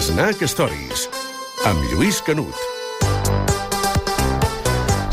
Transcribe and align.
Snack 0.00 0.42
Stories, 0.50 1.04
amb 1.68 1.78
Lluís 1.92 2.16
Canut. 2.26 2.56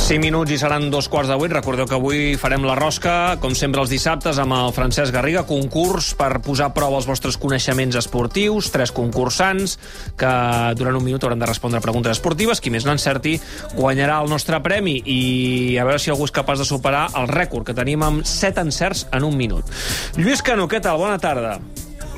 5 0.02 0.18
minuts 0.24 0.50
i 0.50 0.58
seran 0.58 0.88
dos 0.90 1.06
quarts 1.08 1.30
de 1.30 1.36
vuit. 1.38 1.52
Recordeu 1.54 1.86
que 1.86 1.94
avui 1.94 2.34
farem 2.42 2.66
la 2.66 2.74
rosca, 2.76 3.38
com 3.44 3.54
sempre 3.56 3.84
els 3.84 3.92
dissabtes, 3.94 4.40
amb 4.42 4.56
el 4.58 4.74
Francesc 4.74 5.14
Garriga, 5.14 5.44
concurs 5.46 6.16
per 6.18 6.42
posar 6.42 6.72
a 6.72 6.74
prova 6.74 6.98
els 6.98 7.06
vostres 7.06 7.38
coneixements 7.38 8.00
esportius, 8.00 8.72
tres 8.74 8.90
concursants 8.96 9.78
que 10.18 10.32
durant 10.80 10.98
un 10.98 11.06
minut 11.06 11.24
hauran 11.24 11.40
de 11.40 11.52
respondre 11.52 11.78
a 11.78 11.86
preguntes 11.86 12.18
esportives. 12.18 12.60
Qui 12.60 12.74
més 12.74 12.90
n'encerti 12.90 13.38
guanyarà 13.78 14.18
el 14.26 14.34
nostre 14.34 14.64
premi 14.66 14.98
i 15.06 15.78
a 15.78 15.86
veure 15.86 16.02
si 16.02 16.10
algú 16.10 16.26
és 16.26 16.34
capaç 16.34 16.66
de 16.66 16.68
superar 16.68 17.06
el 17.22 17.30
rècord 17.30 17.70
que 17.70 17.78
tenim 17.78 18.02
amb 18.08 18.26
7 18.26 18.66
encerts 18.66 19.06
en 19.14 19.30
un 19.30 19.38
minut. 19.38 19.70
Lluís 20.18 20.42
Cano, 20.42 20.66
què 20.66 20.82
tal? 20.82 20.98
Bona 21.06 21.22
tarda. 21.22 21.60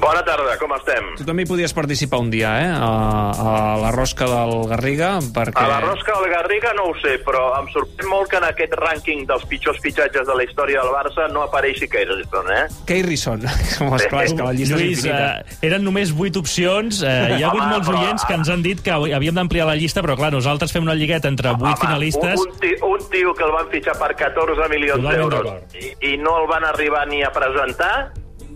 Bona 0.04 0.20
tarda, 0.28 0.58
com 0.60 0.72
estem? 0.76 1.06
Tu 1.16 1.24
també 1.24 1.46
hi 1.46 1.48
podies 1.48 1.72
participar 1.74 2.18
un 2.20 2.28
dia, 2.34 2.50
eh? 2.60 2.70
A, 2.76 2.88
a 3.32 3.52
la 3.80 3.92
rosca 3.96 4.26
del 4.28 4.52
Garriga, 4.68 5.14
perquè... 5.34 5.62
A 5.64 5.68
la 5.70 5.78
rosca 5.80 6.18
del 6.20 6.28
Garriga 6.34 6.74
no 6.76 6.90
ho 6.90 6.96
sé, 7.00 7.14
però 7.24 7.44
em 7.62 7.70
sorprèn 7.72 8.10
molt 8.12 8.28
que 8.32 8.36
en 8.42 8.48
aquest 8.50 8.76
rànquing 8.76 9.24
dels 9.30 9.46
pitjors 9.48 9.80
fitxatges 9.84 10.28
de 10.28 10.36
la 10.36 10.44
història 10.44 10.82
del 10.84 10.92
Barça 10.92 11.30
no 11.32 11.46
apareixi 11.46 11.88
Keirson, 11.88 12.50
eh? 12.52 12.66
Keirson. 12.90 13.46
Home, 13.48 13.96
esclar, 14.02 14.26
és 14.28 14.36
que 14.36 14.44
la 14.50 14.52
llista 14.58 14.76
Lluís, 14.82 14.98
és 14.98 15.06
infinita. 15.06 15.30
eh, 15.40 15.60
eren 15.70 15.86
només 15.88 16.12
8 16.12 16.42
opcions. 16.44 17.00
Eh, 17.00 17.14
hi 17.38 17.46
ha 17.46 17.48
hagut 17.54 17.62
Home, 17.64 17.72
molts 17.78 17.88
però- 17.88 18.02
oients 18.04 18.26
que 18.28 18.38
ens 18.42 18.52
han 18.52 18.66
dit 18.66 18.82
que 18.84 18.92
havíem 18.98 19.40
d'ampliar 19.40 19.70
la 19.72 19.78
llista, 19.80 20.04
però 20.04 20.18
clar, 20.20 20.34
nosaltres 20.36 20.76
fem 20.76 20.84
una 20.84 20.98
lligueta 21.00 21.32
entre 21.32 21.54
8 21.56 21.78
finalistes. 21.86 22.44
Un, 22.44 22.52
un, 22.52 22.60
tio, 22.60 22.92
un 22.92 23.08
tio 23.14 23.32
que 23.40 23.48
el 23.48 23.56
van 23.56 23.72
fitxar 23.72 23.96
per 24.04 24.12
14 24.20 24.68
milions 24.76 25.08
d'euros 25.08 25.80
i, 25.80 25.94
i 26.12 26.18
no 26.20 26.36
el 26.44 26.50
van 26.52 26.68
arribar 26.74 27.08
ni 27.08 27.24
a 27.24 27.32
presentar... 27.32 28.12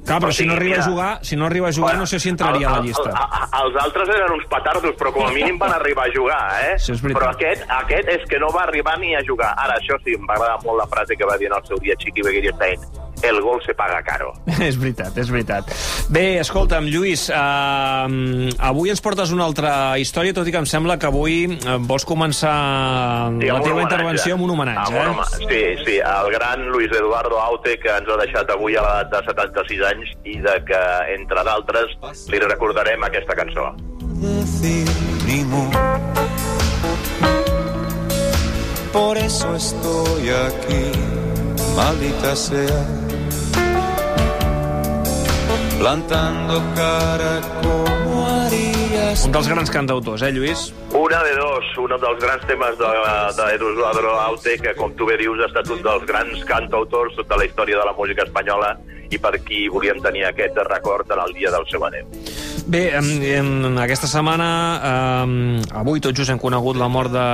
Clar, 0.07 0.19
però 0.21 0.29
O 0.29 0.31
si 0.31 0.37
sigui, 0.37 0.47
no 0.49 0.55
arriba 0.55 0.75
a 0.75 0.77
mira, 0.79 0.89
jugar, 0.89 1.19
si 1.21 1.35
no 1.35 1.45
arriba 1.45 1.67
a 1.69 1.73
jugar, 1.73 1.97
no 1.97 2.05
sé 2.07 2.19
si 2.19 2.29
entraria 2.29 2.67
a 2.67 2.71
la 2.71 2.77
el- 2.77 2.81
el- 2.83 2.87
llista. 2.87 3.09
el- 3.09 3.65
els 3.65 3.83
altres 3.83 4.09
eren 4.09 4.31
uns 4.31 4.45
petardos, 4.47 4.95
però 4.97 5.11
com 5.13 5.27
a 5.27 5.31
mínim 5.31 5.59
van 5.59 5.73
arribar 5.73 6.07
a 6.07 6.11
jugar, 6.15 6.63
eh? 6.63 6.79
Sí, 6.79 6.93
és 6.93 7.01
veritat. 7.01 7.21
però 7.21 7.31
aquest, 7.35 7.63
aquest 7.69 8.07
és 8.09 8.25
que 8.29 8.39
no 8.39 8.47
va 8.55 8.63
arribar 8.63 8.97
ni 8.99 9.13
a 9.15 9.19
jugar. 9.27 9.53
Ara, 9.57 9.75
això 9.75 9.99
sí, 10.03 10.13
em 10.15 10.25
va 10.25 10.33
agradar 10.35 10.63
molt 10.63 10.79
la 10.79 10.87
frase 10.87 11.15
que 11.15 11.25
va 11.25 11.37
dir 11.37 11.47
en 11.47 11.53
el 11.57 11.65
seu 11.65 11.77
dia 11.77 11.93
Chiqui 11.97 12.21
Beguirstein. 12.21 12.79
El 13.23 13.41
gol 13.41 13.59
se 13.65 13.73
paga 13.73 14.01
caro. 14.03 14.33
és 14.61 14.77
veritat, 14.77 15.15
és 15.17 15.29
veritat. 15.33 15.71
Bé, 16.13 16.37
escolta'm, 16.39 16.85
Lluís, 16.91 17.27
eh, 17.33 18.49
avui 18.69 18.91
ens 18.93 19.01
portes 19.01 19.31
una 19.33 19.43
altra 19.47 19.71
història, 19.99 20.35
tot 20.37 20.47
i 20.47 20.53
que 20.53 20.61
em 20.61 20.67
sembla 20.69 20.99
que 21.01 21.09
avui 21.09 21.37
eh, 21.57 21.77
vols 21.89 22.05
començar 22.05 22.53
Sí, 23.39 23.47
la 23.49 23.57
un 23.57 23.65
teva 23.65 23.81
intervenció 23.81 24.37
amb 24.37 24.45
un 24.45 24.53
homenatge, 24.53 24.93
Amb 24.93 24.97
un 24.97 25.01
eh? 25.01 25.09
home- 25.09 25.49
Sí, 25.49 25.83
sí, 25.85 25.97
el 25.97 26.31
gran 26.33 26.67
Luis 26.69 26.91
Eduardo 26.91 27.39
Aute, 27.41 27.77
que 27.79 27.89
ens 27.97 28.07
ha 28.13 28.17
deixat 28.21 28.49
avui 28.53 28.75
a 28.77 28.85
l'edat 28.85 29.11
de 29.17 29.23
76 29.31 29.83
anys 29.91 30.13
i 30.23 30.37
de 30.45 30.55
que, 30.69 30.83
entre 31.17 31.43
d'altres, 31.43 31.97
li 32.29 32.39
recordarem 32.45 33.03
aquesta 33.09 33.35
cançó. 33.35 33.73
Por 38.93 39.17
eso 39.17 39.55
estoy 39.55 40.29
aquí, 40.29 40.91
maldita 41.75 42.35
sea, 42.35 42.85
plantando 45.79 46.61
cara 46.75 47.41
como 47.61 48.27
harías. 48.27 49.25
Un 49.25 49.31
dels 49.31 49.47
grans 49.47 49.69
cantautors, 49.69 50.21
eh, 50.21 50.31
Lluís? 50.31 50.73
Una 50.93 51.23
de 51.23 51.35
dos, 51.35 51.65
un 51.77 51.93
dels 51.93 52.19
grans 52.21 52.45
temes 52.47 52.77
d'Eduardo 52.77 54.13
Aute, 54.19 54.57
que, 54.57 54.73
com 54.75 54.93
tu 54.97 55.05
bé 55.05 55.17
dius, 55.21 55.39
ha 55.41 55.49
estat 55.51 55.69
un 55.69 55.81
dels 55.85 56.05
grans 56.09 56.43
cantautors 56.49 57.15
de 57.17 57.37
la 57.37 57.45
història 57.45 57.77
de 57.77 57.85
la 57.85 57.93
música 57.93 58.25
espanyola 58.25 58.75
i 59.09 59.17
per 59.21 59.37
qui 59.45 59.67
volíem 59.71 60.01
tenir 60.03 60.25
aquest 60.27 60.57
record 60.67 61.09
en 61.15 61.23
el 61.23 61.33
dia 61.37 61.53
del 61.53 61.63
seu 61.71 61.85
adeu. 61.87 62.09
Bé, 62.67 62.89
en, 62.97 63.07
en 63.23 63.77
aquesta 63.79 64.09
setmana, 64.11 64.49
eh, 64.83 65.77
avui 65.79 66.01
tot 66.03 66.17
just 66.17 66.33
hem 66.33 66.41
conegut 66.41 66.75
la 66.75 66.89
mort 66.91 67.13
de, 67.13 67.27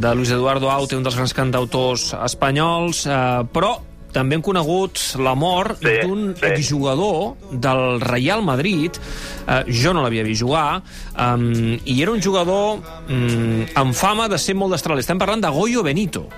de 0.00 0.14
Luis 0.16 0.32
Eduardo 0.32 0.70
Aute, 0.72 0.96
un 0.96 1.04
dels 1.04 1.18
grans 1.18 1.36
cantautors 1.36 2.12
espanyols, 2.22 3.04
eh, 3.04 3.42
però 3.52 3.76
també 4.12 4.36
hem 4.36 4.42
conegut 4.44 4.98
la 5.18 5.34
mort 5.34 5.78
Sí, 5.80 5.94
d'un 6.02 6.34
sí. 6.36 6.44
exjugador 6.46 7.34
del 7.52 8.00
Real 8.00 8.42
Madrid. 8.42 8.92
Eh, 9.48 9.64
jo 9.72 9.92
no 9.92 10.02
l'havia 10.02 10.22
vist 10.22 10.42
jugar, 10.42 10.82
eh, 11.16 11.80
i 11.84 12.02
era 12.02 12.12
un 12.12 12.20
jugador 12.22 12.78
eh, 13.08 13.66
amb 13.74 13.94
fama 13.94 14.28
de 14.28 14.38
ser 14.38 14.54
molt 14.54 14.72
destralt. 14.76 15.00
Estem 15.00 15.18
parlant 15.18 15.40
de 15.42 15.48
Goyo 15.50 15.82
Benito. 15.82 16.28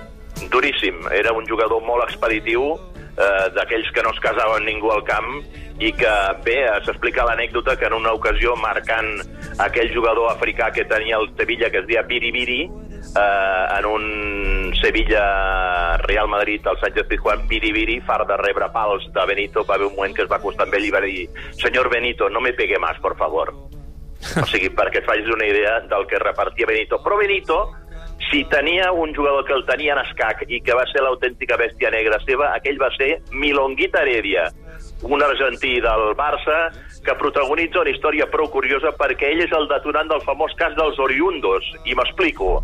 duríssim. 0.51 0.95
Era 1.11 1.31
un 1.31 1.45
jugador 1.47 1.81
molt 1.85 2.03
expeditiu, 2.09 2.73
eh, 3.17 3.49
d'aquells 3.55 3.87
que 3.93 4.03
no 4.03 4.09
es 4.11 4.19
casaven 4.19 4.65
ningú 4.65 4.91
al 4.91 5.03
camp, 5.03 5.43
i 5.79 5.91
que, 5.93 6.11
bé, 6.43 6.57
eh, 6.65 6.81
s'explica 6.85 7.23
l'anècdota 7.25 7.75
que 7.77 7.85
en 7.87 7.93
una 7.93 8.11
ocasió, 8.13 8.55
marcant 8.55 9.21
aquell 9.59 9.93
jugador 9.95 10.29
africà 10.31 10.71
que 10.71 10.83
tenia 10.85 11.17
el 11.17 11.29
Sevilla, 11.37 11.69
que 11.71 11.79
es 11.79 11.87
deia 11.87 12.01
Biribiri, 12.03 12.61
eh, 13.15 13.77
en 13.79 13.85
un 13.85 14.03
Sevilla-Real 14.81 16.27
Madrid, 16.27 16.65
el 16.65 16.79
Sánchez 16.79 17.07
Pizjuán, 17.07 17.47
Biribiri, 17.47 17.99
fart 18.01 18.27
de 18.27 18.37
rebre 18.37 18.69
pals 18.73 19.07
de 19.13 19.25
Benito, 19.25 19.65
va 19.65 19.75
haver 19.75 19.87
un 19.87 19.95
moment 19.95 20.15
que 20.15 20.23
es 20.23 20.31
va 20.31 20.37
acostar 20.37 20.67
amb 20.67 20.75
ell 20.77 20.85
i 20.87 20.91
va 20.93 21.01
dir 21.03 21.29
«Senyor 21.61 21.89
Benito, 21.89 22.29
no 22.29 22.41
me 22.41 22.53
pegue 22.53 22.79
más, 22.79 22.99
por 22.99 23.17
favor». 23.17 23.53
O 24.41 24.45
sigui, 24.49 24.71
perquè 24.73 25.03
et 25.03 25.07
facis 25.07 25.27
una 25.29 25.45
idea 25.45 25.79
del 25.85 26.07
que 26.09 26.17
repartia 26.19 26.65
Benito. 26.65 26.97
Però 27.03 27.17
Benito, 27.19 27.57
si 28.31 28.43
tenia 28.45 28.91
un 28.91 29.13
jugador 29.13 29.45
que 29.45 29.53
el 29.53 29.65
tenia 29.65 29.93
en 29.93 30.01
escac 30.01 30.45
i 30.47 30.61
que 30.65 30.73
va 30.73 30.85
ser 30.89 31.03
l'autèntica 31.03 31.57
bèstia 31.59 31.91
negra 31.93 32.19
seva, 32.23 32.53
aquell 32.55 32.79
va 32.81 32.89
ser 32.95 33.19
Milonguita 33.31 34.01
Heredia, 34.01 34.47
un 35.03 35.21
argentí 35.21 35.79
del 35.83 36.15
Barça 36.17 36.71
que 37.05 37.17
protagonitza 37.19 37.83
una 37.83 37.91
història 37.93 38.29
prou 38.31 38.49
curiosa 38.49 38.95
perquè 38.97 39.29
ell 39.33 39.43
és 39.45 39.53
el 39.53 39.67
detonant 39.69 40.09
del 40.09 40.23
famós 40.25 40.55
cas 40.57 40.73
dels 40.79 40.97
oriundos. 40.99 41.67
I 41.85 41.93
m'explico. 41.97 42.63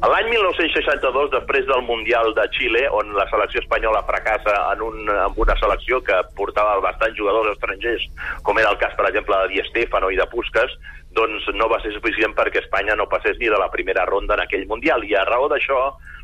L'any 0.00 0.30
1962, 0.30 1.30
després 1.34 1.66
del 1.68 1.82
Mundial 1.84 2.30
de 2.36 2.46
Xile, 2.54 2.86
on 2.96 3.10
la 3.16 3.26
selecció 3.28 3.60
espanyola 3.60 4.04
fracassa 4.08 4.54
en, 4.72 4.84
un, 4.86 5.10
en 5.10 5.36
una 5.44 5.56
selecció 5.60 6.00
que 6.06 6.20
portava 6.38 6.78
bastants 6.84 7.18
jugadors 7.18 7.52
estrangers, 7.56 8.06
com 8.46 8.60
era 8.62 8.70
el 8.72 8.78
cas, 8.80 8.94
per 8.96 9.08
exemple, 9.10 9.36
de 9.42 9.52
Di 9.52 9.66
Stefano 9.68 10.08
i 10.14 10.16
de 10.20 10.28
Puskas, 10.30 10.72
doncs 11.10 11.48
no 11.58 11.66
va 11.70 11.80
ser 11.82 11.92
suficient 11.94 12.36
perquè 12.38 12.62
Espanya 12.62 12.94
no 12.98 13.08
passés 13.10 13.38
ni 13.40 13.50
de 13.50 13.58
la 13.58 13.70
primera 13.72 14.06
ronda 14.06 14.36
en 14.36 14.44
aquell 14.44 14.66
Mundial. 14.70 15.02
I 15.04 15.16
a 15.18 15.24
raó 15.26 15.48
d'això, 15.50 15.80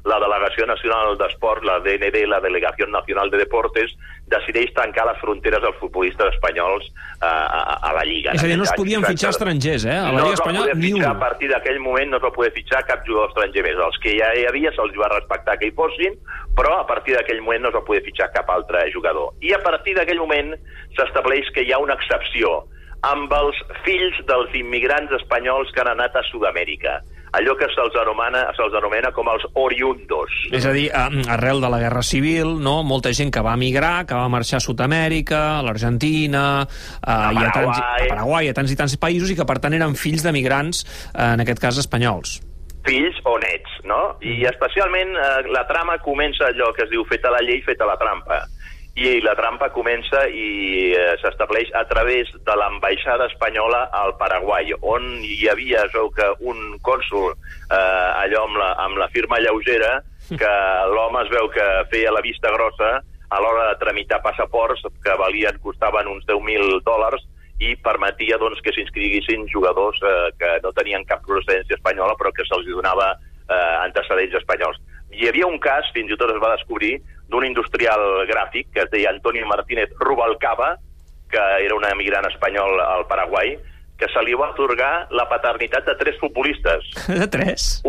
la 0.07 0.21
Delegació 0.23 0.67
Nacional 0.71 1.17
d'Esport, 1.19 1.65
la 1.67 1.81
DND, 1.83 2.23
la 2.31 2.39
Delegació 2.41 2.87
Nacional 2.87 3.33
de 3.33 3.41
Deportes, 3.43 3.97
decideix 4.31 4.71
tancar 4.77 5.09
les 5.09 5.19
fronteres 5.19 5.65
als 5.67 5.79
futbolistes 5.81 6.31
espanyols 6.35 6.87
eh, 6.87 7.27
a, 7.27 7.79
a 7.83 7.93
la 7.97 8.05
Lliga. 8.07 8.37
És 8.39 8.45
a 8.45 8.51
dir, 8.51 8.59
no 8.61 8.67
es 8.67 8.75
podien 8.79 9.03
fitxar 9.07 9.33
estrangers, 9.35 9.89
eh? 9.91 9.97
A 9.97 10.13
la 10.15 10.21
no 10.21 10.29
Lliga 10.29 10.31
va 10.31 10.39
Espanyola, 10.39 10.79
ni 10.79 10.93
un. 10.95 11.05
A 11.11 11.17
partir 11.19 11.51
d'aquell 11.51 11.83
moment 11.83 12.15
no 12.15 12.21
es 12.21 12.27
va 12.29 12.33
poder 12.39 12.53
fitxar 12.55 12.85
cap 12.87 13.03
jugador 13.09 13.35
estranger 13.35 13.67
més. 13.67 13.83
Els 13.89 13.99
que 14.05 14.15
ja 14.21 14.31
hi 14.39 14.47
havia 14.47 14.75
se'ls 14.79 14.95
va 15.03 15.11
respectar 15.17 15.59
que 15.59 15.71
hi 15.71 15.75
fossin, 15.75 16.15
però 16.59 16.79
a 16.79 16.87
partir 16.87 17.19
d'aquell 17.19 17.43
moment 17.43 17.67
no 17.67 17.75
es 17.75 17.79
va 17.81 17.85
poder 17.91 18.05
fitxar 18.07 18.31
cap 18.35 18.55
altre 18.55 18.87
jugador. 18.95 19.35
I 19.43 19.57
a 19.59 19.63
partir 19.67 19.99
d'aquell 19.99 20.23
moment 20.23 20.55
s'estableix 20.95 21.51
que 21.55 21.67
hi 21.67 21.75
ha 21.75 21.83
una 21.83 21.99
excepció 21.99 22.63
amb 23.11 23.33
els 23.33 23.59
fills 23.85 24.23
dels 24.29 24.55
immigrants 24.59 25.13
espanyols 25.21 25.71
que 25.75 25.85
han 25.85 25.95
anat 25.97 26.17
a 26.17 26.25
Sud-amèrica 26.31 27.01
allò 27.37 27.57
que 27.59 27.67
se'ls 27.75 27.97
anomena, 28.01 28.47
se 28.57 28.65
anomena 28.79 29.11
com 29.13 29.29
els 29.29 29.45
oriundos. 29.61 30.33
És 30.57 30.65
a 30.65 30.73
dir, 30.73 30.87
arrel 30.95 31.61
de 31.61 31.71
la 31.73 31.81
Guerra 31.83 32.03
Civil, 32.07 32.57
no? 32.63 32.79
molta 32.87 33.13
gent 33.13 33.33
que 33.35 33.45
va 33.45 33.57
emigrar, 33.59 34.07
que 34.09 34.17
va 34.17 34.31
marxar 34.33 34.61
a 34.61 34.65
Sud-amèrica, 34.65 35.43
a 35.59 35.63
l'Argentina, 35.67 36.65
eh, 36.65 37.11
i 37.11 37.45
a, 37.45 37.53
tants, 37.53 37.79
a 37.79 38.09
Paraguai. 38.15 38.51
A 38.51 38.57
tants 38.57 38.73
i 38.73 38.79
tants 38.79 38.97
països, 39.01 39.33
i 39.33 39.39
que 39.39 39.49
per 39.49 39.59
tant 39.61 39.77
eren 39.77 39.97
fills 39.99 40.25
d'emigrants, 40.25 40.85
eh, 41.13 41.33
en 41.35 41.45
aquest 41.45 41.63
cas 41.63 41.83
espanyols. 41.85 42.41
fills 42.87 43.17
o 43.27 43.33
nets, 43.43 43.73
no? 43.83 44.15
I 44.23 44.45
especialment 44.47 45.17
eh, 45.19 45.49
la 45.51 45.65
trama 45.67 45.97
comença 46.05 46.47
allò 46.47 46.69
que 46.77 46.85
es 46.85 46.91
diu 46.93 47.03
feta 47.11 47.33
la 47.35 47.41
llei, 47.43 47.59
feta 47.67 47.83
la 47.89 47.97
trampa. 47.99 48.45
I 48.97 49.19
la 49.21 49.35
trampa 49.37 49.69
comença 49.75 50.23
i 50.33 50.95
eh, 50.97 51.17
s'estableix 51.21 51.69
a 51.77 51.83
través 51.85 52.31
de 52.33 52.55
l'ambaixada 52.57 53.27
espanyola 53.29 53.83
al 53.93 54.15
Paraguai, 54.17 54.73
on 54.81 55.05
hi 55.21 55.51
havia, 55.53 55.83
es 55.85 55.97
que 56.17 56.29
un 56.41 56.79
cònsul 56.81 57.35
eh, 57.35 57.77
allò 57.77 58.47
amb 58.47 58.57
la, 58.57 58.71
amb 58.87 58.97
la 58.97 59.11
firma 59.13 59.37
lleugera, 59.45 59.99
que 60.31 60.55
l'home 60.95 61.27
es 61.27 61.33
veu 61.35 61.51
que 61.53 61.67
feia 61.93 62.15
la 62.15 62.25
vista 62.25 62.49
grossa 62.57 63.03
a 63.29 63.41
l'hora 63.43 63.69
de 63.69 63.79
tramitar 63.85 64.23
passaports 64.25 64.81
que 65.05 65.19
valien, 65.21 65.61
costaven 65.61 66.09
uns 66.09 66.25
10.000 66.25 66.81
dòlars, 66.87 67.21
i 67.61 67.75
permetia 67.81 68.37
doncs, 68.41 68.61
que 68.65 68.73
s'inscriguissin 68.73 69.47
jugadors 69.53 70.01
eh, 70.05 70.33
que 70.41 70.57
no 70.65 70.73
tenien 70.77 71.05
cap 71.09 71.21
procedència 71.25 71.77
espanyola 71.79 72.17
però 72.17 72.33
que 72.33 72.45
se'ls 72.49 72.69
donava 72.69 73.13
eh, 73.13 73.77
antecedents 73.85 74.37
espanyols. 74.41 74.81
Hi 75.17 75.29
havia 75.31 75.49
un 75.49 75.61
cas, 75.63 75.89
fins 75.95 76.13
i 76.13 76.19
tot 76.21 76.33
es 76.33 76.41
va 76.43 76.57
descobrir, 76.57 76.97
d'un 77.29 77.45
industrial 77.45 78.27
gràfic 78.29 78.69
que 78.73 78.85
es 78.85 78.91
deia 78.91 79.11
Antonio 79.11 79.47
Martínez 79.47 79.91
Rubalcaba, 79.99 80.77
que 81.31 81.43
era 81.65 81.75
un 81.75 81.85
emigrant 81.85 82.27
espanyol 82.31 82.81
al 82.81 83.07
Paraguai, 83.11 83.57
que 83.99 84.07
se 84.13 84.23
li 84.23 84.35
va 84.35 84.51
atorgar 84.53 85.09
la 85.11 85.29
paternitat 85.29 85.87
de 85.87 85.95
tres 85.97 86.19
futbolistes. 86.21 86.85
De 87.09 87.27
tres? 87.27 87.83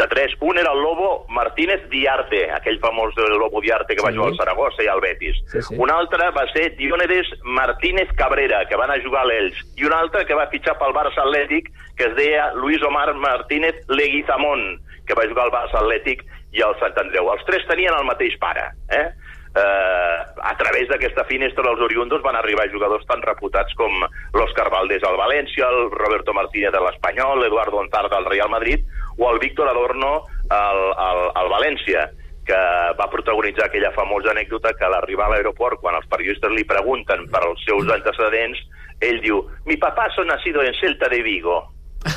De 0.00 0.06
tres. 0.08 0.32
Un 0.40 0.56
era 0.56 0.72
el 0.72 0.80
Lobo 0.80 1.26
Martínez 1.28 1.82
Diarte, 1.90 2.46
aquell 2.56 2.78
famós 2.80 3.12
eh, 3.20 3.26
Lobo 3.36 3.60
Diarte 3.60 3.94
que 3.94 4.02
va 4.02 4.08
Sí. 4.10 4.16
jugar 4.16 4.30
al 4.32 4.36
Saragossa 4.38 4.82
i 4.82 4.86
al 4.88 5.00
Betis. 5.04 5.36
Sí, 5.52 5.60
sí. 5.60 5.74
Un 5.76 5.90
altre 5.92 6.30
va 6.32 6.46
ser 6.54 6.74
Dionedes 6.78 7.28
Martínez 7.44 8.08
Cabrera, 8.16 8.64
que 8.66 8.76
va 8.80 8.86
anar 8.86 8.96
a 8.98 9.02
jugar 9.04 9.22
a 9.22 9.28
l'Elx. 9.28 9.60
I 9.76 9.84
un 9.84 9.92
altre 9.92 10.24
que 10.24 10.34
va 10.38 10.48
fitxar 10.48 10.78
pel 10.80 10.94
Barça 10.96 11.20
Atlètic, 11.20 11.68
que 11.98 12.06
es 12.08 12.16
deia 12.16 12.48
Luis 12.54 12.80
Omar 12.82 13.12
Martínez 13.14 13.76
Leguizamón, 13.88 14.80
que 15.06 15.14
va 15.14 15.28
jugar 15.28 15.44
al 15.50 15.52
Barça 15.52 15.76
Atlètic 15.82 16.24
i 16.52 16.62
al 16.62 16.76
Sant 16.80 16.96
Andreu. 16.98 17.30
Els 17.32 17.44
tres 17.48 17.66
tenien 17.68 17.94
el 17.96 18.08
mateix 18.08 18.36
pare, 18.42 18.70
eh? 18.90 19.08
eh, 19.54 20.18
a 20.42 20.54
través 20.58 20.88
d'aquesta 20.90 21.24
finestra 21.28 21.64
dels 21.66 21.82
oriundos 21.82 22.22
van 22.22 22.38
arribar 22.38 22.70
jugadors 22.72 23.06
tan 23.08 23.22
reputats 23.22 23.74
com 23.78 24.04
l'Òscar 24.36 24.68
Valdés 24.70 25.04
al 25.06 25.18
València, 25.18 25.68
el 25.68 25.90
Roberto 25.94 26.34
Martínez 26.36 26.74
de 26.74 26.82
l'Espanyol, 26.84 27.42
l'Eduardo 27.42 27.82
Ontarda 27.82 28.18
al 28.18 28.28
Real 28.30 28.50
Madrid 28.50 28.84
o 29.18 29.30
el 29.30 29.40
Víctor 29.42 29.68
Adorno 29.68 30.24
al, 30.48 30.82
al, 30.96 31.22
al 31.34 31.52
València 31.52 32.08
que 32.46 32.60
va 32.98 33.10
protagonitzar 33.12 33.68
aquella 33.68 33.92
famosa 33.94 34.32
anècdota 34.32 34.72
que 34.74 34.86
a 34.86 34.90
l'arribar 34.90 35.28
a 35.28 35.34
l'aeroport, 35.34 35.78
quan 35.82 35.94
els 35.98 36.08
periodistes 36.10 36.50
li 36.54 36.64
pregunten 36.66 37.28
per 37.30 37.44
als 37.46 37.62
seus 37.66 37.90
antecedents, 37.94 38.58
ell 39.06 39.20
diu, 39.22 39.44
mi 39.68 39.76
papá 39.78 40.08
son 40.16 40.26
nacido 40.26 40.64
en 40.64 40.74
Celta 40.80 41.08
de 41.08 41.22
Vigo. 41.22 41.60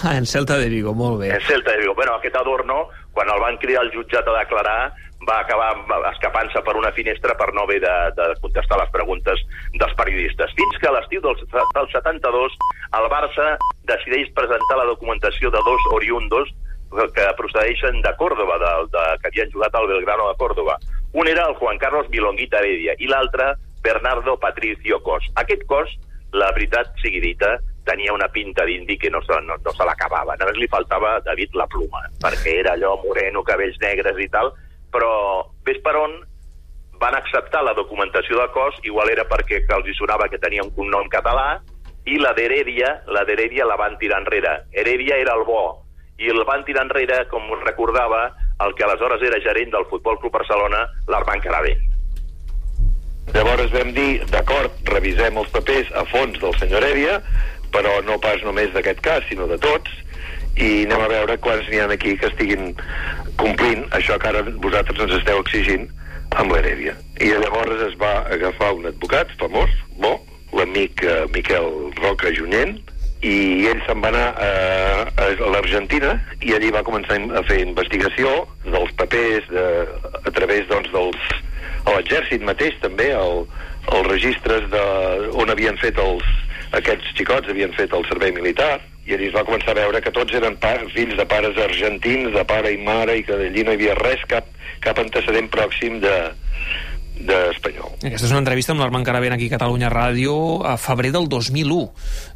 Ah, 0.03 0.15
en 0.19 0.25
Celta 0.25 0.57
de 0.57 0.69
Vigo, 0.69 0.93
molt 0.95 1.19
bé. 1.21 1.29
En 1.35 1.41
Celta 1.41 1.75
de 1.75 1.83
Vigo. 1.83 1.93
Bueno, 1.93 2.15
aquest 2.15 2.35
Adorno, 2.39 2.87
quan 3.13 3.29
el 3.29 3.41
van 3.41 3.57
cridar 3.61 3.83
al 3.83 3.91
jutjat 3.93 4.27
a 4.27 4.37
declarar, 4.39 4.93
va 5.27 5.39
acabar 5.39 5.69
escapant-se 6.11 6.61
per 6.65 6.75
una 6.75 6.91
finestra 6.91 7.35
per 7.39 7.53
no 7.53 7.63
haver 7.63 7.79
de, 7.83 7.93
de 8.17 8.25
contestar 8.41 8.79
les 8.81 8.91
preguntes 8.91 9.39
dels 9.79 9.95
periodistes. 9.99 10.51
Fins 10.57 10.79
que 10.81 10.89
a 10.89 10.95
l'estiu 10.97 11.23
del, 11.23 11.37
del 11.77 11.89
72 11.93 12.57
el 12.99 13.09
Barça 13.13 13.53
decideix 13.89 14.33
presentar 14.35 14.79
la 14.79 14.89
documentació 14.89 15.51
de 15.53 15.61
dos 15.65 15.87
oriundos 15.95 16.51
que 16.93 17.25
procedeixen 17.37 18.01
de 18.05 18.11
Còrdoba, 18.19 18.59
de, 18.61 18.73
de, 18.93 19.03
que 19.21 19.31
havien 19.31 19.51
jugat 19.53 19.75
al 19.75 19.87
Belgrano 19.89 20.27
de 20.29 20.37
Còrdoba. 20.37 20.77
Un 21.13 21.29
era 21.29 21.47
el 21.49 21.55
Juan 21.57 21.79
Carlos 21.81 22.09
Milonguita 22.13 22.61
Heredia 22.61 22.93
i 22.99 23.09
l'altre 23.09 23.53
Bernardo 23.85 24.37
Patricio 24.41 24.99
Cos. 25.05 25.25
Aquest 25.41 25.65
cos, 25.69 25.89
la 26.33 26.51
veritat 26.53 26.93
sigui 27.01 27.21
dita, 27.23 27.55
tenia 27.85 28.13
una 28.13 28.29
pinta 28.31 28.65
d'indi 28.65 28.97
que 28.97 29.11
no 29.11 29.21
se, 29.23 29.39
no, 29.45 29.57
no 29.63 29.73
se 29.75 29.87
l'acabava. 29.87 30.35
Només 30.39 30.59
li 30.59 30.69
faltava, 30.71 31.17
David, 31.25 31.55
la 31.59 31.67
pluma, 31.67 32.03
perquè 32.23 32.59
era 32.63 32.73
allò 32.77 32.95
moreno, 33.03 33.43
cabells 33.43 33.79
negres 33.83 34.19
i 34.19 34.29
tal, 34.31 34.53
però 34.93 35.11
ves 35.67 35.81
per 35.83 35.95
on 35.99 36.19
van 37.01 37.15
acceptar 37.17 37.63
la 37.65 37.75
documentació 37.75 38.39
del 38.39 38.51
cos, 38.55 38.79
igual 38.87 39.11
era 39.11 39.25
perquè 39.27 39.63
que 39.67 39.75
els 39.75 39.89
hi 39.89 39.95
sonava 39.97 40.29
que 40.31 40.39
tenia 40.39 40.63
un 40.63 40.71
cognom 40.75 41.09
català, 41.11 41.61
i 42.05 42.19
la 42.19 42.33
d'Heredia, 42.35 43.03
la 43.15 43.23
d'Heredia 43.27 43.67
la 43.67 43.79
van 43.79 43.97
tirar 43.99 44.21
enrere. 44.23 44.53
Heredia 44.71 45.19
era 45.19 45.35
el 45.39 45.43
bo, 45.47 45.83
i 46.19 46.29
el 46.31 46.43
van 46.47 46.63
tirar 46.67 46.85
enrere, 46.87 47.23
com 47.31 47.49
recordava, 47.63 48.27
el 48.63 48.75
que 48.75 48.85
aleshores 48.85 49.23
era 49.23 49.41
gerent 49.43 49.73
del 49.73 49.87
Futbol 49.89 50.19
Club 50.19 50.35
Barcelona, 50.35 50.85
l'Armand 51.11 51.43
Carabé. 51.43 51.73
Llavors 53.33 53.71
vam 53.71 53.93
dir, 53.95 54.21
d'acord, 54.29 54.75
revisem 54.91 55.39
els 55.39 55.51
papers 55.53 55.89
a 55.95 56.03
fons 56.11 56.39
del 56.41 56.55
senyor 56.59 56.83
Heredia, 56.83 57.21
però 57.73 57.99
no 58.07 58.19
pas 58.21 58.41
només 58.45 58.71
d'aquest 58.73 59.01
cas, 59.05 59.25
sinó 59.29 59.47
de 59.49 59.57
tots, 59.61 59.91
i 60.53 60.85
anem 60.85 61.01
a 61.01 61.09
veure 61.09 61.39
quants 61.41 61.67
n'hi 61.69 61.81
ha 61.81 61.89
aquí 61.91 62.15
que 62.21 62.29
estiguin 62.29 62.73
complint 63.41 63.85
això 63.97 64.19
que 64.21 64.29
ara 64.29 64.43
vosaltres 64.61 65.01
ens 65.07 65.17
esteu 65.17 65.41
exigint 65.41 65.87
amb 66.37 66.53
l'Heredia. 66.53 66.93
I 67.21 67.33
llavors 67.41 67.81
es 67.89 67.97
va 68.01 68.21
agafar 68.33 68.73
un 68.77 68.89
advocat 68.89 69.33
famós, 69.41 69.73
bo, 69.97 70.15
l'amic 70.53 71.01
eh, 71.05 71.23
Miquel 71.33 71.69
Roca 72.01 72.33
Junyent, 72.37 72.77
i 73.23 73.65
ell 73.71 73.79
se'n 73.87 74.01
va 74.03 74.11
anar 74.11 74.25
a, 74.35 74.47
a 75.23 75.27
l'Argentina 75.53 76.11
i 76.43 76.51
allí 76.57 76.73
va 76.75 76.83
començar 76.83 77.15
a 77.39 77.43
fer 77.47 77.61
investigació 77.63 78.33
dels 78.65 78.91
papers 78.99 79.47
de, 79.51 79.67
a 80.27 80.33
través 80.35 80.67
doncs, 80.67 80.91
dels, 80.91 81.29
l'exèrcit 81.87 82.43
mateix 82.43 82.75
també, 82.83 83.13
el, 83.15 83.45
els 83.95 84.09
registres 84.09 84.67
de, 84.73 84.83
on 85.39 85.51
havien 85.53 85.79
fet 85.79 85.99
els, 86.03 86.27
aquests 86.73 87.13
xicots 87.17 87.49
havien 87.51 87.73
fet 87.77 87.93
el 87.93 88.05
servei 88.09 88.33
militar 88.35 88.79
i 89.05 89.13
allí 89.13 89.27
es 89.27 89.35
va 89.35 89.43
començar 89.45 89.73
a 89.73 89.79
veure 89.81 89.99
que 90.01 90.13
tots 90.15 90.33
eren 90.33 90.55
pa, 90.61 90.77
fills 90.93 91.17
de 91.19 91.25
pares 91.27 91.57
argentins, 91.59 92.31
de 92.33 92.43
pare 92.47 92.71
i 92.71 92.79
mare 92.79 93.17
i 93.19 93.25
que 93.27 93.35
d'allí 93.39 93.65
no 93.65 93.73
hi 93.73 93.79
havia 93.79 93.97
res, 93.99 94.23
cap, 94.31 94.47
cap 94.83 94.99
antecedent 95.03 95.51
pròxim 95.51 95.99
de 96.03 96.15
d'espanyol. 97.13 97.91
Aquesta 98.01 98.25
és 98.25 98.31
una 98.33 98.41
entrevista 98.41 98.73
amb 98.73 98.81
l'Armand 98.81 99.05
Caravent 99.05 99.35
aquí 99.35 99.45
a 99.45 99.53
Catalunya 99.53 99.91
Ràdio 99.93 100.33
a 100.65 100.73
febrer 100.81 101.11
del 101.13 101.27
2001, 101.29 101.83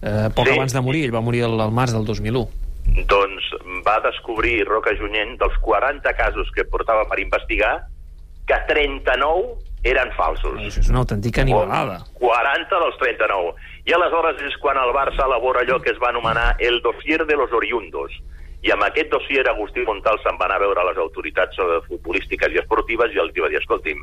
eh, 0.04 0.30
poc 0.36 0.46
Sí. 0.48 0.54
abans 0.54 0.74
de 0.74 0.82
morir, 0.86 1.06
ell 1.06 1.16
va 1.16 1.22
morir 1.26 1.42
el, 1.48 1.60
el 1.60 1.72
març 1.74 1.96
del 1.98 2.06
2001. 2.06 2.46
Doncs 3.10 3.50
va 3.84 4.00
descobrir 4.06 4.64
Roca 4.68 4.94
Junyent 4.96 5.34
dels 5.42 5.58
40 5.66 6.14
casos 6.14 6.52
que 6.56 6.64
portava 6.64 7.08
per 7.10 7.20
investigar 7.20 7.88
que 8.46 8.56
39 8.70 9.58
eren 9.84 10.12
falsos. 10.18 10.56
Això 10.60 10.82
és 10.82 10.90
una 10.90 11.04
autèntica 11.04 11.44
animalada. 11.44 12.00
40 12.20 12.82
dels 12.84 12.98
39. 13.02 13.54
I 13.88 13.94
aleshores 13.96 14.42
és 14.48 14.58
quan 14.64 14.80
el 14.82 14.94
Barça 14.96 15.26
elabora 15.26 15.62
allò 15.64 15.80
que 15.82 15.94
es 15.94 16.00
va 16.02 16.10
anomenar 16.10 16.56
el 16.60 16.82
dossier 16.82 17.26
de 17.26 17.38
los 17.38 17.54
oriundos. 17.54 18.12
I 18.66 18.72
amb 18.74 18.84
aquest 18.88 19.12
dossier 19.14 19.46
Agustí 19.48 19.84
Montal 19.86 20.18
se'n 20.24 20.38
va 20.40 20.48
anar 20.48 20.58
a 20.58 20.66
veure 20.66 20.86
les 20.90 20.98
autoritats 20.98 21.60
eh, 21.62 21.78
futbolístiques 21.88 22.52
i 22.52 22.62
esportives 22.64 23.14
i 23.14 23.22
els 23.22 23.36
va 23.38 23.52
dir, 23.54 23.62
escolti'm, 23.62 24.02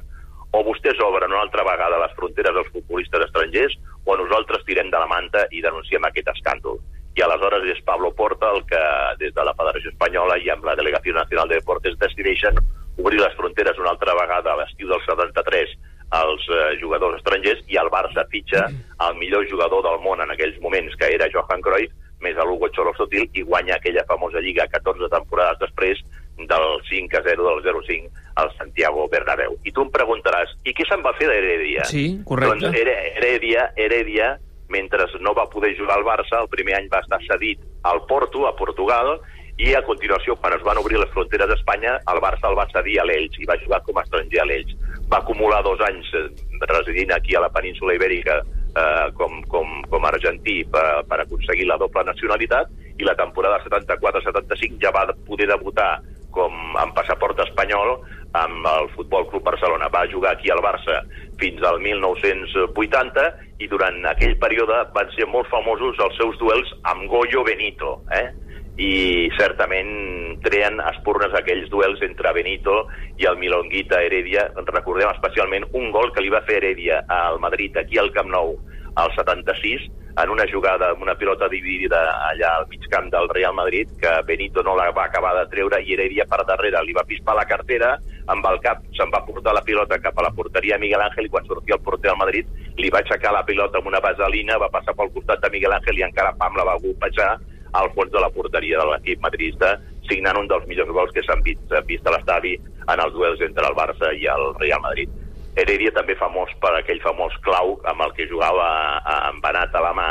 o 0.54 0.62
vostès 0.62 1.00
obren 1.02 1.32
una 1.32 1.42
altra 1.42 1.64
vegada 1.66 1.98
les 1.98 2.14
fronteres 2.14 2.54
dels 2.54 2.70
futbolistes 2.70 3.26
estrangers 3.26 3.74
o 4.04 4.16
nosaltres 4.16 4.62
tirem 4.68 4.90
de 4.92 5.00
la 5.02 5.10
manta 5.10 5.48
i 5.50 5.62
denunciem 5.64 6.06
aquest 6.06 6.30
escàndol. 6.36 6.78
I 7.18 7.22
aleshores 7.26 7.66
és 7.74 7.82
Pablo 7.86 8.12
Porta 8.14 8.52
el 8.54 8.62
que, 8.70 8.80
des 9.18 9.34
de 9.34 9.44
la 9.46 9.54
Federació 9.58 9.90
Espanyola 9.90 10.38
i 10.38 10.50
amb 10.54 10.64
la 10.66 10.76
Delegació 10.78 11.14
Nacional 11.14 11.50
de 11.50 11.58
Deportes, 11.58 11.98
decideixen 11.98 12.58
obrir 12.98 13.20
les 13.20 13.34
fronteres 13.36 13.78
una 13.78 13.90
altra 13.90 14.14
vegada 14.14 14.52
a 14.52 14.56
l'estiu 14.60 14.88
del 14.88 15.00
73 15.06 15.74
als 16.14 16.46
eh, 16.48 16.76
jugadors 16.80 17.16
estrangers 17.18 17.62
i 17.66 17.76
el 17.80 17.88
Barça 17.90 18.22
fitxa 18.30 18.68
el 19.08 19.16
millor 19.18 19.48
jugador 19.50 19.82
del 19.82 19.98
món 20.04 20.20
en 20.22 20.30
aquells 20.30 20.60
moments, 20.62 20.94
que 20.96 21.08
era 21.14 21.26
Johan 21.32 21.60
Cruyff, 21.64 21.92
més 22.22 22.36
a 22.38 22.44
l'Hugo 22.46 22.68
Cholo 22.72 22.92
Sotil, 22.96 23.26
i 23.34 23.42
guanya 23.42 23.74
aquella 23.76 24.04
famosa 24.08 24.38
lliga 24.40 24.68
14 24.70 25.08
temporades 25.12 25.58
després 25.60 25.98
del 26.38 26.64
5 26.88 27.18
a 27.18 27.22
0 27.26 27.44
del 27.48 27.60
0-5 27.66 28.08
al 28.36 28.48
Santiago 28.56 29.08
Bernabéu. 29.08 29.58
I 29.64 29.72
tu 29.72 29.82
em 29.84 29.90
preguntaràs, 29.92 30.54
i 30.64 30.72
què 30.74 30.86
se'n 30.88 31.02
va 31.04 31.12
fer 31.18 31.28
d'Heredia? 31.28 31.84
Sí, 31.90 32.20
correcte. 32.24 32.64
Doncs 32.66 32.78
Here- 32.78 33.12
Heredia, 33.18 33.68
Heredia, 33.76 34.38
mentre 34.68 35.04
no 35.20 35.34
va 35.34 35.44
poder 35.50 35.74
jugar 35.76 35.98
al 35.98 36.04
Barça, 36.06 36.40
el 36.40 36.48
primer 36.48 36.74
any 36.78 36.88
va 36.88 37.02
estar 37.04 37.20
cedit 37.26 37.60
al 37.82 38.06
Porto, 38.06 38.46
a 38.48 38.54
Portugal, 38.56 39.18
i 39.58 39.70
a 39.74 39.84
continuació, 39.86 40.34
quan 40.42 40.56
es 40.56 40.64
van 40.66 40.80
obrir 40.80 40.98
les 40.98 41.10
fronteres 41.14 41.46
d'Espanya, 41.50 41.98
el 42.10 42.20
Barça 42.24 42.48
el 42.50 42.56
va 42.58 42.66
cedir 42.72 42.98
a 42.98 43.04
l'Elx 43.06 43.38
i 43.38 43.46
va 43.46 43.60
jugar 43.62 43.80
com 43.86 43.98
a 43.98 44.02
estranger 44.02 44.40
a 44.42 44.46
l'Elx. 44.50 44.74
Va 45.12 45.20
acumular 45.22 45.62
dos 45.62 45.80
anys 45.86 46.10
eh, 46.18 46.26
residint 46.66 47.14
aquí 47.14 47.36
a 47.36 47.44
la 47.44 47.52
península 47.54 47.94
Ibèrica 47.94 48.40
eh, 48.42 49.06
com, 49.14 49.38
com, 49.52 49.76
com 49.90 50.04
a 50.04 50.10
argentí 50.10 50.64
per, 50.74 51.04
per 51.06 51.20
aconseguir 51.22 51.68
la 51.70 51.78
doble 51.78 52.02
nacionalitat 52.10 52.72
i 52.98 53.06
la 53.06 53.14
temporada 53.18 53.62
74-75 53.62 54.82
ja 54.82 54.92
va 54.94 55.06
poder 55.28 55.48
debutar 55.50 56.02
com 56.34 56.76
amb 56.80 56.94
passaport 56.96 57.38
espanyol 57.46 58.00
amb 58.34 58.66
el 58.66 58.88
Futbol 58.96 59.28
Club 59.30 59.44
Barcelona. 59.46 59.86
Va 59.86 60.08
jugar 60.10 60.34
aquí 60.34 60.50
al 60.50 60.62
Barça 60.64 61.04
fins 61.38 61.62
al 61.62 61.78
1980 61.82 63.28
i 63.62 63.70
durant 63.70 64.02
aquell 64.10 64.34
període 64.42 64.80
van 64.94 65.10
ser 65.14 65.28
molt 65.30 65.46
famosos 65.52 66.00
els 66.02 66.18
seus 66.18 66.38
duels 66.42 66.74
amb 66.90 67.06
Goyo 67.10 67.46
Benito, 67.46 68.00
eh? 68.10 68.32
I 68.76 69.30
certament 69.38 70.40
treen 70.42 70.80
espurnes 70.90 71.34
aquells 71.38 71.68
duels 71.70 72.02
entre 72.02 72.32
Benito 72.34 72.84
i 73.20 73.28
el 73.30 73.38
Milonguita 73.38 74.02
Heredia. 74.02 74.48
Recordem 74.66 75.12
especialment 75.12 75.68
un 75.72 75.92
gol 75.94 76.10
que 76.14 76.24
li 76.24 76.32
va 76.32 76.42
fer 76.46 76.58
Heredia 76.58 77.04
al 77.08 77.38
Madrid, 77.40 77.76
aquí 77.78 77.98
al 77.98 78.10
Camp 78.14 78.32
Nou, 78.34 78.56
al 78.98 79.14
76, 79.14 79.86
en 80.22 80.30
una 80.30 80.46
jugada 80.46 80.92
amb 80.92 81.02
una 81.02 81.16
pilota 81.18 81.48
dividida 81.50 82.00
allà 82.28 82.52
al 82.56 82.66
mig 82.70 82.84
camp 82.90 83.08
del 83.10 83.28
Real 83.28 83.54
Madrid, 83.54 83.88
que 83.98 84.10
Benito 84.26 84.62
no 84.62 84.76
la 84.78 84.90
va 84.94 85.08
acabar 85.08 85.34
de 85.40 85.48
treure 85.50 85.80
i 85.82 85.94
Heredia 85.94 86.26
per 86.30 86.44
darrere 86.46 86.82
li 86.84 86.94
va 86.94 87.06
pispar 87.06 87.34
la 87.34 87.46
cartera, 87.50 87.96
amb 88.30 88.46
el 88.50 88.60
cap 88.62 88.84
se'n 88.94 89.10
va 89.10 89.24
portar 89.26 89.54
la 89.54 89.64
pilota 89.66 89.98
cap 89.98 90.18
a 90.18 90.26
la 90.28 90.30
porteria 90.36 90.78
Miguel 90.78 91.02
Ángel 91.02 91.26
i 91.26 91.32
quan 91.32 91.46
sortia 91.50 91.74
el 91.78 91.82
porter 91.82 92.12
del 92.12 92.20
Madrid 92.20 92.46
li 92.78 92.90
va 92.94 93.02
aixecar 93.02 93.34
la 93.34 93.42
pilota 93.46 93.82
amb 93.82 93.90
una 93.90 94.02
vaselina, 94.02 94.58
va 94.58 94.70
passar 94.70 94.94
pel 94.94 95.10
costat 95.16 95.42
de 95.42 95.50
Miguel 95.50 95.74
Ángel 95.74 95.98
i 95.98 96.06
encara 96.06 96.36
pam 96.38 96.56
la 96.58 96.68
va 96.70 96.78
golpejar 96.78 97.34
al 97.80 97.90
fons 97.94 98.12
de 98.14 98.20
la 98.22 98.30
porteria 98.30 98.78
de 98.80 98.86
l'equip 98.92 99.20
madridista, 99.24 99.74
signant 100.08 100.36
un 100.38 100.48
dels 100.50 100.66
millors 100.70 100.90
gols 100.94 101.12
que 101.14 101.22
s'han 101.26 101.42
vist, 101.46 101.62
vist 101.88 102.06
a 102.06 102.12
l'estadi 102.14 102.54
en 102.92 103.00
els 103.00 103.12
duels 103.16 103.40
entre 103.42 103.66
el 103.66 103.74
Barça 103.78 104.12
i 104.14 104.26
el 104.30 104.50
Real 104.60 104.82
Madrid. 104.84 105.10
Heredia 105.56 105.92
també 105.94 106.16
famós 106.18 106.50
per 106.60 106.72
aquell 106.80 107.00
famós 107.02 107.34
clau 107.46 107.76
amb 107.90 108.02
el 108.06 108.12
que 108.16 108.26
jugava 108.30 108.66
a- 108.98 109.20
amb 109.30 109.42
Benat 109.44 109.74
a 109.74 109.80
la 109.84 109.92
mà 109.94 110.08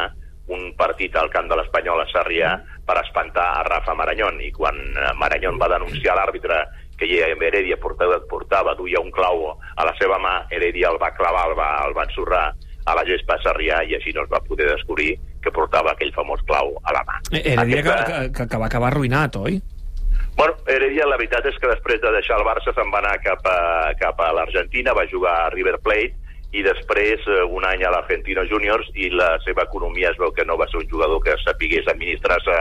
un 0.53 0.73
partit 0.75 1.15
al 1.15 1.29
camp 1.31 1.47
de 1.47 1.55
l'Espanyol 1.55 2.01
a 2.01 2.07
Sarrià 2.11 2.53
per 2.85 2.97
espantar 2.99 3.45
a 3.59 3.63
Rafa 3.63 3.93
Maranyón 3.95 4.41
i 4.43 4.51
quan 4.51 4.75
eh, 4.75 5.11
Maranyón 5.15 5.59
va 5.59 5.69
denunciar 5.71 6.15
l'àrbitre 6.17 6.57
que 6.99 7.07
Heredia 7.07 7.77
portava, 7.79 8.19
portava, 8.29 8.73
duia 8.75 8.99
un 8.99 9.11
clau 9.11 9.49
a 9.75 9.85
la 9.85 9.93
seva 9.99 10.19
mà, 10.19 10.45
Heredia 10.51 10.89
el 10.91 10.99
va 11.01 11.11
clavar, 11.15 11.47
el 11.49 11.55
va, 11.55 11.69
el 11.87 11.93
va 11.95 12.03
ensorrar 12.07 12.53
a 12.85 12.95
la 12.95 13.05
gespa 13.07 13.35
a 13.35 13.41
Sarrià 13.43 13.83
i 13.87 13.95
així 13.95 14.11
no 14.13 14.23
es 14.23 14.29
va 14.29 14.41
poder 14.43 14.67
descobrir 14.71 15.15
que 15.43 15.51
portava 15.51 15.91
aquell 15.93 16.13
famós 16.15 16.41
clau 16.47 16.73
a 16.83 16.95
la 16.95 17.03
mà. 17.07 17.19
Eh, 17.31 17.43
Heredia 17.53 17.81
que, 17.83 17.89
Aquesta- 17.89 18.05
que, 18.07 18.31
que, 18.39 18.47
que 18.49 18.57
va 18.63 18.67
acabar 18.71 18.91
arruïnat, 18.93 19.35
oi? 19.37 19.59
Bueno, 20.35 20.55
Heredia, 20.65 21.05
la 21.05 21.17
veritat 21.19 21.45
és 21.45 21.57
que 21.61 21.69
després 21.69 22.01
de 22.01 22.11
deixar 22.15 22.39
el 22.39 22.47
Barça 22.47 22.73
se'n 22.73 22.89
va 22.93 23.03
anar 23.03 23.19
cap 23.21 23.45
a, 23.45 23.93
cap 23.99 24.19
a 24.23 24.31
l'Argentina, 24.33 24.95
va 24.97 25.05
jugar 25.11 25.35
a 25.43 25.49
River 25.53 25.77
Plate, 25.83 26.15
i 26.53 26.61
després 26.65 27.21
eh, 27.27 27.43
un 27.49 27.65
any 27.65 27.83
a 27.85 27.91
l'Argentino 27.93 28.43
Juniors 28.49 28.89
i 28.95 29.09
la 29.13 29.35
seva 29.45 29.63
economia 29.65 30.11
es 30.13 30.17
veu 30.21 30.31
que 30.33 30.45
no 30.45 30.57
va 30.57 30.67
ser 30.69 30.81
un 30.81 30.89
jugador 30.89 31.21
que 31.25 31.33
sapigués 31.43 31.87
administrar-se 31.89 32.57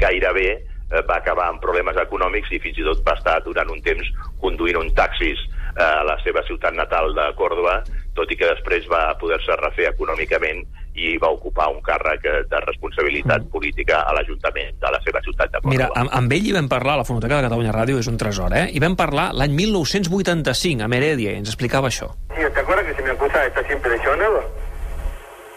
gaire 0.00 0.32
bé, 0.36 0.48
eh, 0.92 1.02
va 1.08 1.16
acabar 1.20 1.48
amb 1.48 1.60
problemes 1.62 1.96
econòmics 1.96 2.52
i 2.52 2.60
fins 2.60 2.78
i 2.80 2.84
tot 2.84 3.00
va 3.06 3.16
estar 3.16 3.38
durant 3.44 3.68
un 3.72 3.80
temps 3.84 4.10
conduint 4.40 4.76
un 4.80 4.92
taxis 4.96 5.40
eh, 5.40 5.82
a 5.84 6.04
la 6.04 6.18
seva 6.24 6.44
ciutat 6.48 6.76
natal 6.76 7.14
de 7.16 7.30
Còrdoba, 7.40 7.80
tot 8.16 8.28
i 8.32 8.36
que 8.36 8.48
després 8.52 8.88
va 8.92 9.06
poder-se 9.20 9.56
refer 9.60 9.88
econòmicament 9.94 10.64
i 10.94 11.16
va 11.22 11.28
ocupar 11.30 11.68
un 11.70 11.80
càrrec 11.86 12.24
eh, 12.26 12.42
de 12.50 12.60
responsabilitat 12.66 13.46
política 13.52 14.00
a 14.02 14.12
l'Ajuntament 14.16 14.74
de 14.80 14.90
la 14.90 15.00
seva 15.04 15.20
ciutat 15.22 15.50
de 15.52 15.58
Còrdoba. 15.60 15.70
Mira, 15.70 15.88
amb, 15.94 16.10
amb 16.12 16.32
ell 16.32 16.46
hi 16.48 16.52
vam 16.56 16.68
parlar, 16.68 16.94
a 16.94 17.02
la 17.02 17.04
Fonoteca 17.08 17.36
de 17.38 17.46
Catalunya 17.48 17.72
Ràdio 17.76 17.98
és 18.02 18.08
un 18.10 18.16
tresor, 18.18 18.52
eh? 18.56 18.66
I 18.74 18.80
vam 18.82 18.96
parlar 18.98 19.30
l'any 19.34 19.54
1985, 19.54 20.82
amb 20.84 20.94
Heredia, 20.98 21.32
i 21.32 21.38
ens 21.40 21.48
explicava 21.52 21.88
això. 21.88 22.10
Sí, 22.34 22.42
¿te 22.54 22.60
acuerdas 22.60 22.84
que 22.86 22.94
se 22.94 23.02
me 23.02 23.10
acusa 23.10 23.40
de 23.40 23.48
estar 23.48 23.66
siempre 23.66 23.90
lesionado? 23.96 24.42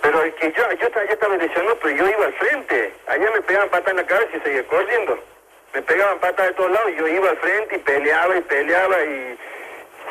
Pero 0.04 0.22
es 0.24 0.34
que 0.36 0.48
yo, 0.52 0.63
yo, 0.80 0.88
estaba- 0.88 1.06
yo 1.08 1.13
estaba 1.13 1.38
lesionado, 1.38 1.78
pero 1.82 1.96
yo 1.96 2.10
iba 2.10 2.25
al 2.25 2.34
frente. 2.34 2.94
Allá 3.08 3.28
me 3.34 3.42
pegaban 3.42 3.70
patas 3.70 3.90
en 3.92 3.98
la 3.98 4.06
cabeza 4.06 4.38
y 4.38 4.40
seguía 4.42 4.68
corriendo. 4.68 5.18
Me 5.74 5.82
pegaban 5.82 6.20
patas 6.20 6.48
de 6.48 6.54
todos 6.54 6.72
lados 6.72 6.90
y 6.94 7.00
yo 7.00 7.08
iba 7.08 7.30
al 7.30 7.38
frente 7.38 7.75
y 7.78 7.80
peleaba 7.80 8.38
y 8.38 8.42
peleaba 8.42 8.96
y... 9.04 9.36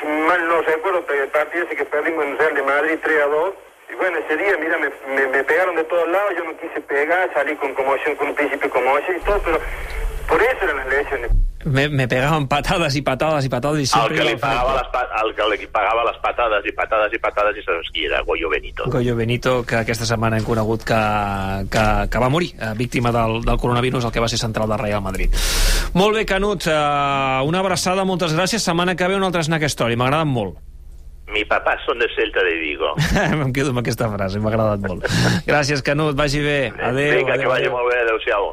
si 0.01 0.07
Mal 0.27 0.49
no 0.49 0.63
recuerdo, 0.63 1.05
pero 1.07 1.23
el 1.25 1.31
partido 1.31 1.65
ese 1.65 1.77
que 1.77 1.85
perdimos 1.85 2.25
en 2.25 2.33
el 2.33 2.39
Real 2.39 2.55
de 2.55 2.63
Madrid 2.63 2.99
3 3.05 3.21
a 3.23 3.27
2. 3.27 3.55
Y 3.93 3.95
bueno, 3.97 4.17
ese 4.25 4.37
día, 4.37 4.57
mira, 4.59 4.79
me, 4.79 4.89
me, 5.15 5.27
me 5.29 5.45
pegaron 5.45 5.77
de 5.77 5.85
todos 5.85 6.09
lados, 6.09 6.33
yo 6.37 6.45
no 6.45 6.57
quise 6.57 6.81
pegar, 6.81 7.29
salí 7.35 7.55
con 7.57 7.75
conmoción, 7.75 8.17
con 8.17 8.29
un 8.29 8.35
principio 8.35 8.69
de 8.69 8.71
conmoción 8.71 9.17
y 9.17 9.25
todo, 9.25 9.39
pero 9.45 9.59
por 10.29 10.41
eso 10.41 10.65
eran 10.65 10.77
las 10.79 10.87
lesiones. 10.89 11.31
Me, 11.65 11.89
me 11.89 12.09
pegaven 12.09 12.49
patades 12.51 12.97
i 12.99 13.03
patades 13.07 13.45
i 13.47 13.49
patades 13.49 13.79
i 13.79 13.83
El 13.85 13.87
sempre... 13.87 14.17
que, 14.19 14.25
li 14.25 14.37
pagava 14.41 14.73
les, 14.81 14.89
pa- 14.91 15.07
el 15.23 15.31
que 15.37 15.45
li 15.53 15.67
pagava 15.71 16.03
les 16.09 16.17
patades 16.25 16.65
i 16.67 16.73
patades 16.75 17.13
i 17.15 17.21
patades 17.23 17.61
i 17.61 17.63
saps 17.63 17.91
qui 17.95 18.07
era? 18.09 18.19
Goyo 18.27 18.49
Benito. 18.51 18.89
Goyo 18.91 19.15
Benito, 19.15 19.63
que 19.63 19.77
aquesta 19.79 20.09
setmana 20.09 20.41
hem 20.41 20.45
conegut 20.49 20.83
que, 20.83 20.99
que, 21.71 21.85
que 22.11 22.19
va 22.25 22.29
morir, 22.35 22.51
eh, 22.59 22.73
víctima 22.75 23.13
del, 23.15 23.43
del 23.47 23.59
coronavirus, 23.63 24.09
el 24.09 24.11
que 24.11 24.19
va 24.25 24.27
ser 24.33 24.41
central 24.43 24.69
del 24.75 24.79
Real 24.83 25.03
Madrid. 25.07 25.31
Molt 25.95 26.17
bé, 26.19 26.27
Canut, 26.27 26.67
eh, 26.67 26.73
una 27.47 27.61
abraçada, 27.63 28.03
moltes 28.05 28.35
gràcies. 28.35 28.59
Setmana 28.67 28.97
que 28.97 29.07
ve 29.07 29.15
un 29.15 29.23
altre 29.23 29.45
Snack 29.47 29.63
Story, 29.71 29.95
m'ha 29.95 30.11
agradat 30.11 30.27
molt. 30.35 30.59
Mi 31.33 31.45
papà 31.49 31.79
són 31.87 32.03
de 32.03 32.09
Celta 32.13 32.43
de 32.45 32.55
Vigo. 32.61 32.93
em 33.47 33.53
quedo 33.57 33.73
amb 33.73 33.81
aquesta 33.83 34.09
frase, 34.13 34.41
m'ha 34.43 34.53
agradat 34.53 34.85
molt. 34.85 35.07
Gràcies, 35.49 35.81
Canut, 35.87 36.17
vagi 36.19 36.43
bé. 36.45 36.59
Adéu. 36.77 37.19
Vinga, 37.23 37.39
adéu, 37.39 37.47
que 37.47 37.53
vagi 37.55 37.69
adéu. 37.69 37.77
molt 37.79 37.89
bé, 37.93 38.01
adeu-siau. 38.05 38.51